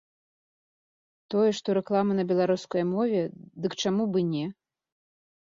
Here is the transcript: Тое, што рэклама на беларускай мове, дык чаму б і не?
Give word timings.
Тое, 1.33 1.51
што 1.57 1.75
рэклама 1.79 2.11
на 2.21 2.25
беларускай 2.33 2.83
мове, 2.93 3.21
дык 3.67 3.79
чаму 3.85 4.03
б 4.11 4.27
і 4.27 4.27
не? 4.33 4.43